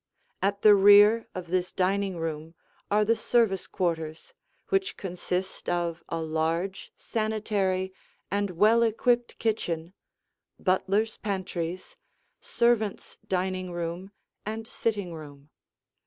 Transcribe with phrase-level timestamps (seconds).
[0.41, 2.55] At the rear of this dining room
[2.89, 4.33] are the service quarters
[4.69, 7.93] which consist of a large, sanitary,
[8.31, 9.93] and well equipped kitchen,
[10.59, 11.97] butlers' pantries,
[12.39, 14.11] servants' dining room
[14.43, 15.51] and sitting room.